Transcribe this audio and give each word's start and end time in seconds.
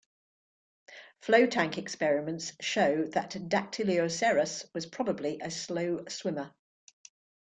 Flow 1.21 1.45
tank 1.45 1.77
experiments 1.77 2.53
show 2.59 3.05
that 3.09 3.29
"Dactylioceras" 3.35 4.65
was 4.73 4.87
probably 4.87 5.39
a 5.43 5.51
slow 5.51 6.05
swimmer. 6.09 6.55